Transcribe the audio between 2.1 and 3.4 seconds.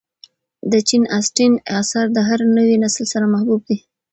د هر نوي نسل سره